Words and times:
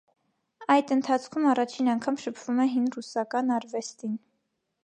Այդ 0.75 0.93
ընթացքում 0.95 1.45
առաջին 1.51 1.93
անգամ 1.95 2.19
շփվում 2.25 2.65
է 2.65 2.65
հին 2.73 2.91
ռուսական 2.97 3.57
արվեստին։ 3.59 4.21